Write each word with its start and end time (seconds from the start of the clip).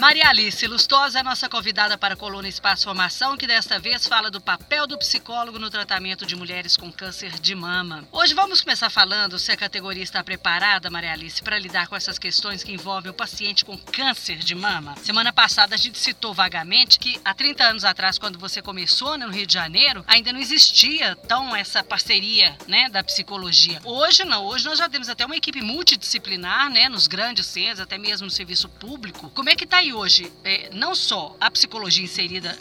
Maria 0.00 0.30
Alice 0.30 0.66
Lustosa 0.66 1.18
é 1.18 1.22
nossa 1.22 1.46
convidada 1.46 1.98
para 1.98 2.14
a 2.14 2.16
coluna 2.16 2.48
Espaço 2.48 2.84
Formação, 2.84 3.36
que 3.36 3.46
desta 3.46 3.78
vez 3.78 4.06
fala 4.06 4.30
do 4.30 4.40
papel 4.40 4.86
do 4.86 4.96
psicólogo 4.96 5.58
no 5.58 5.68
tratamento 5.68 6.24
de 6.24 6.34
mulheres 6.34 6.74
com 6.74 6.90
câncer 6.90 7.38
de 7.38 7.54
mama. 7.54 8.08
Hoje 8.10 8.32
vamos 8.32 8.62
começar 8.62 8.88
falando 8.88 9.38
se 9.38 9.52
a 9.52 9.56
categoria 9.58 10.02
está 10.02 10.24
preparada, 10.24 10.88
Maria 10.88 11.12
Alice, 11.12 11.42
para 11.42 11.58
lidar 11.58 11.86
com 11.86 11.94
essas 11.94 12.18
questões 12.18 12.64
que 12.64 12.72
envolvem 12.72 13.10
o 13.10 13.14
paciente 13.14 13.62
com 13.62 13.76
câncer 13.76 14.38
de 14.38 14.54
mama. 14.54 14.96
Semana 14.96 15.34
passada 15.34 15.74
a 15.74 15.78
gente 15.78 15.98
citou 15.98 16.32
vagamente 16.32 16.98
que 16.98 17.20
há 17.22 17.34
30 17.34 17.62
anos 17.62 17.84
atrás, 17.84 18.18
quando 18.18 18.38
você 18.38 18.62
começou 18.62 19.18
no 19.18 19.28
Rio 19.28 19.46
de 19.46 19.52
Janeiro, 19.52 20.02
ainda 20.08 20.32
não 20.32 20.40
existia 20.40 21.14
tão 21.14 21.54
essa 21.54 21.84
parceria, 21.84 22.56
né, 22.66 22.88
da 22.88 23.04
psicologia. 23.04 23.82
Hoje 23.84 24.24
não, 24.24 24.46
hoje 24.46 24.64
nós 24.64 24.78
já 24.78 24.88
temos 24.88 25.10
até 25.10 25.26
uma 25.26 25.36
equipe 25.36 25.60
multidisciplinar, 25.60 26.70
né, 26.70 26.88
nos 26.88 27.06
grandes 27.06 27.44
centros, 27.44 27.80
até 27.80 27.98
mesmo 27.98 28.24
no 28.24 28.30
serviço 28.30 28.66
público. 28.66 29.28
Como 29.34 29.50
é 29.50 29.54
que 29.54 29.64
está 29.64 29.76
aí 29.76 29.89
hoje 29.92 30.32
é, 30.44 30.70
não 30.72 30.94
só 30.94 31.34
a 31.40 31.50
psicologia 31.50 32.04
inserida 32.04 32.56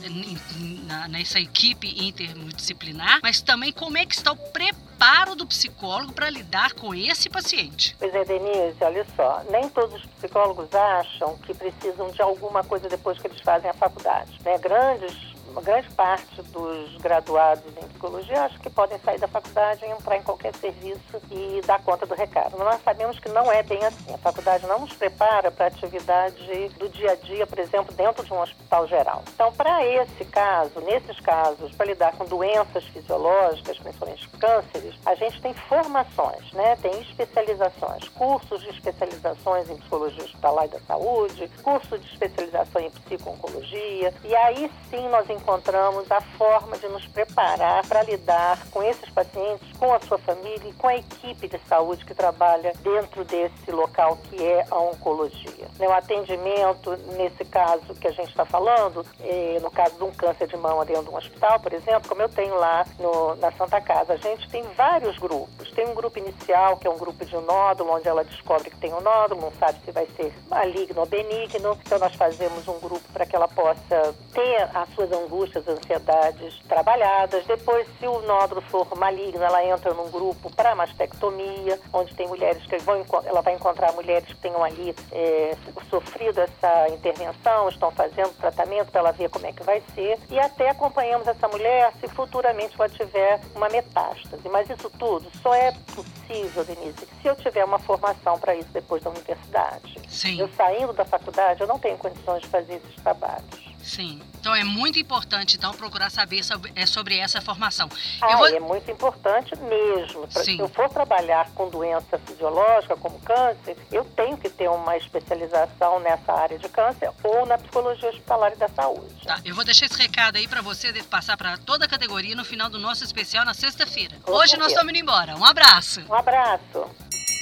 na, 0.85 1.07
nessa 1.07 1.39
equipe 1.39 1.87
interdisciplinar, 2.07 3.19
mas 3.21 3.41
também 3.41 3.71
como 3.71 3.97
é 3.97 4.05
que 4.05 4.15
está 4.15 4.31
o 4.31 4.37
preparo 4.37 5.35
do 5.35 5.45
psicólogo 5.45 6.13
para 6.13 6.29
lidar 6.29 6.73
com 6.73 6.93
esse 6.93 7.29
paciente. 7.29 7.95
Pois 7.99 8.13
é, 8.13 8.25
Denise, 8.25 8.77
olha 8.81 9.05
só, 9.15 9.43
nem 9.49 9.69
todos 9.69 9.95
os 9.95 10.05
psicólogos 10.05 10.73
acham 10.73 11.37
que 11.39 11.53
precisam 11.53 12.11
de 12.11 12.21
alguma 12.21 12.63
coisa 12.63 12.89
depois 12.89 13.17
que 13.19 13.27
eles 13.27 13.39
fazem 13.41 13.69
a 13.69 13.73
faculdade. 13.73 14.31
Né? 14.43 14.57
Grandes 14.57 15.28
uma 15.51 15.61
grande 15.61 15.89
parte 15.91 16.41
dos 16.43 16.95
graduados 16.97 17.65
em 17.65 17.87
psicologia 17.87 18.43
acho 18.43 18.59
que 18.59 18.69
podem 18.69 18.97
sair 18.99 19.19
da 19.19 19.27
faculdade 19.27 19.83
e 19.83 19.89
entrar 19.89 20.17
em 20.17 20.23
qualquer 20.23 20.55
serviço 20.55 21.21
e 21.31 21.61
dar 21.65 21.81
conta 21.83 22.05
do 22.05 22.15
recado. 22.15 22.55
Mas 22.57 22.67
nós 22.67 22.83
sabemos 22.83 23.19
que 23.19 23.29
não 23.29 23.51
é 23.51 23.63
bem 23.63 23.83
assim. 23.85 24.13
A 24.13 24.17
faculdade 24.17 24.65
não 24.67 24.79
nos 24.79 24.93
prepara 24.93 25.51
para 25.51 25.65
a 25.65 25.67
atividade 25.67 26.69
do 26.77 26.89
dia 26.89 27.11
a 27.11 27.15
dia, 27.15 27.45
por 27.45 27.59
exemplo, 27.59 27.93
dentro 27.93 28.25
de 28.25 28.33
um 28.33 28.41
hospital 28.41 28.87
geral. 28.87 29.23
Então, 29.33 29.51
para 29.53 29.85
esse 29.85 30.25
caso, 30.25 30.79
nesses 30.81 31.19
casos, 31.19 31.73
para 31.75 31.85
lidar 31.85 32.13
com 32.13 32.25
doenças 32.25 32.83
fisiológicas, 32.85 33.77
principalmente 33.77 34.27
cânceres, 34.39 34.95
a 35.05 35.15
gente 35.15 35.41
tem 35.41 35.53
formações, 35.53 36.51
né? 36.53 36.75
tem 36.81 37.01
especializações, 37.01 38.07
cursos 38.09 38.61
de 38.61 38.69
especializações 38.69 39.69
em 39.69 39.77
psicologia 39.77 40.23
hospitalar 40.23 40.65
e 40.65 40.69
da 40.69 40.79
saúde, 40.81 41.49
curso 41.61 41.97
de 41.97 42.07
especialização 42.07 42.81
em 42.81 42.89
psico-oncologia, 42.89 44.13
e 44.23 44.35
aí 44.35 44.71
sim 44.89 45.07
nós 45.09 45.29
encontramos 45.39 46.11
a 46.11 46.21
forma 46.21 46.77
de 46.77 46.87
nos 46.89 47.05
preparar 47.07 47.85
para 47.87 48.03
lidar 48.03 48.59
com 48.71 48.83
esses 48.83 49.09
pacientes, 49.09 49.67
com 49.77 49.93
a 49.93 49.99
sua 50.01 50.17
família 50.17 50.69
e 50.69 50.73
com 50.73 50.87
a 50.87 50.95
equipe 50.95 51.47
de 51.47 51.59
saúde 51.67 52.05
que 52.05 52.13
trabalha 52.13 52.73
dentro 52.83 53.23
desse 53.23 53.71
local 53.71 54.17
que 54.23 54.43
é 54.43 54.65
a 54.69 54.77
oncologia. 54.77 55.67
Né, 55.77 55.87
o 55.87 55.93
atendimento, 55.93 56.95
nesse 57.15 57.45
caso 57.45 57.95
que 57.95 58.07
a 58.07 58.11
gente 58.11 58.29
está 58.29 58.45
falando, 58.45 59.05
é, 59.21 59.59
no 59.61 59.71
caso 59.71 59.95
de 59.95 60.03
um 60.03 60.11
câncer 60.11 60.47
de 60.47 60.57
mama 60.57 60.85
dentro 60.85 61.03
de 61.03 61.09
um 61.09 61.15
hospital, 61.15 61.59
por 61.59 61.73
exemplo, 61.73 62.09
como 62.09 62.21
eu 62.21 62.29
tenho 62.29 62.55
lá 62.55 62.85
no, 62.99 63.35
na 63.35 63.51
Santa 63.53 63.79
Casa, 63.79 64.13
a 64.13 64.17
gente 64.17 64.49
tem 64.49 64.63
vários 64.75 65.17
grupos. 65.17 65.71
Tem 65.71 65.87
um 65.87 65.93
grupo 65.93 66.19
inicial, 66.19 66.77
que 66.77 66.87
é 66.87 66.89
um 66.89 66.97
grupo 66.97 67.23
de 67.23 67.35
nódulo, 67.35 67.93
onde 67.93 68.07
ela 68.07 68.23
descobre 68.23 68.69
que 68.69 68.77
tem 68.77 68.93
um 68.93 69.01
nódulo, 69.01 69.41
não 69.41 69.51
sabe 69.53 69.79
se 69.85 69.91
vai 69.91 70.07
ser 70.17 70.33
maligno 70.49 70.99
ou 71.01 71.05
benigno. 71.05 71.77
Então, 71.85 71.99
nós 71.99 72.13
fazemos 72.15 72.67
um 72.67 72.79
grupo 72.79 73.03
para 73.13 73.25
que 73.25 73.35
ela 73.35 73.47
possa 73.47 74.13
ter 74.33 74.69
as 74.73 74.89
suas 74.93 75.11
angústias 75.29 75.67
ansiedades 75.67 76.59
trabalhadas. 76.67 77.45
Depois, 77.45 77.87
se 77.99 78.07
o 78.07 78.21
nódulo 78.21 78.61
for 78.61 78.87
maligno, 78.97 79.43
ela 79.43 79.63
entra 79.63 79.93
num 79.93 80.09
grupo 80.09 80.53
para 80.55 80.73
mastectomia, 80.75 81.79
onde 81.93 82.15
tem 82.15 82.27
mulheres 82.27 82.65
que 82.65 82.77
vão, 82.79 83.05
ela 83.23 83.41
vai 83.41 83.53
encontrar 83.53 83.93
mulheres 83.93 84.27
que 84.27 84.35
tenham 84.37 84.63
ali 84.63 84.95
é, 85.11 85.55
sofrido 85.89 86.41
essa 86.41 86.89
intervenção, 86.89 87.69
estão 87.69 87.91
fazendo 87.91 88.35
tratamento 88.37 88.91
para 88.91 89.01
ela 89.01 89.11
ver 89.11 89.29
como 89.29 89.45
é 89.45 89.53
que 89.53 89.63
vai 89.63 89.81
ser. 89.93 90.17
E 90.29 90.39
até 90.39 90.69
acompanhamos 90.69 91.27
essa 91.27 91.47
mulher 91.47 91.93
se 91.99 92.07
futuramente 92.07 92.75
ela 92.77 92.89
tiver 92.89 93.39
uma 93.55 93.69
metástase. 93.69 94.49
Mas 94.49 94.69
isso 94.69 94.89
tudo 94.97 95.29
só 95.41 95.53
é 95.53 95.71
possível, 95.95 96.65
Denise, 96.65 97.07
se 97.21 97.27
eu 97.27 97.35
tiver 97.35 97.63
uma 97.63 97.79
formação 97.79 98.39
para 98.39 98.55
isso 98.55 98.69
depois 98.71 99.03
da 99.03 99.11
universidade. 99.11 99.99
Sim. 100.07 100.39
Eu 100.39 100.49
saindo 100.49 100.93
da 100.93 101.05
faculdade, 101.05 101.61
eu 101.61 101.67
não 101.67 101.77
tenho 101.77 101.97
condições 101.97 102.41
de 102.41 102.47
fazer 102.47 102.75
esses 102.75 102.95
trabalhos. 102.95 103.68
Sim. 103.89 104.21
Então 104.39 104.53
é 104.53 104.63
muito 104.63 104.99
importante 104.99 105.57
então 105.57 105.73
procurar 105.73 106.11
saber 106.11 106.43
sobre, 106.43 106.71
é, 106.75 106.85
sobre 106.85 107.17
essa 107.17 107.41
formação. 107.41 107.89
Ah, 108.21 108.37
vou... 108.37 108.47
é 108.47 108.59
muito 108.59 108.89
importante 108.89 109.55
mesmo. 109.57 110.27
Sim. 110.31 110.57
Se 110.57 110.59
eu 110.59 110.69
for 110.69 110.87
trabalhar 110.89 111.49
com 111.55 111.69
doença 111.69 112.19
fisiológica 112.19 112.95
como 112.95 113.19
câncer, 113.21 113.75
eu 113.91 114.05
tenho 114.05 114.37
que 114.37 114.47
ter 114.47 114.69
uma 114.69 114.95
especialização 114.95 115.99
nessa 116.01 116.31
área 116.31 116.59
de 116.59 116.69
câncer 116.69 117.09
ou 117.23 117.47
na 117.47 117.57
psicologia 117.57 118.09
hospitalar 118.09 118.53
e 118.53 118.57
da 118.57 118.69
saúde. 118.69 119.25
Tá, 119.25 119.41
eu 119.43 119.55
vou 119.55 119.65
deixar 119.65 119.87
esse 119.87 119.97
recado 119.97 120.37
aí 120.37 120.47
para 120.47 120.61
você 120.61 120.93
passar 121.03 121.35
para 121.35 121.57
toda 121.57 121.85
a 121.85 121.87
categoria 121.87 122.35
no 122.35 122.45
final 122.45 122.69
do 122.69 122.77
nosso 122.77 123.03
especial 123.03 123.43
na 123.43 123.55
sexta-feira. 123.55 124.15
Hoje 124.27 124.55
nós 124.55 124.67
estamos 124.67 124.91
indo 124.91 124.99
embora. 124.99 125.35
Um 125.35 125.43
abraço. 125.43 126.01
Um 126.07 126.13
abraço. 126.13 126.85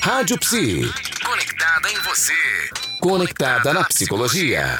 Rádio 0.02 0.40
Psi. 0.40 0.81
Conectada 1.25 1.91
em 1.91 2.00
você. 2.00 2.34
Conectada 3.02 3.74
na 3.74 3.84
psicologia. 3.84 4.80